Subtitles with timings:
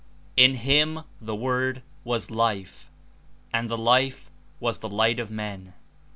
[0.35, 2.89] "In him (The Word) was life;
[3.53, 5.73] and the life was the light of men.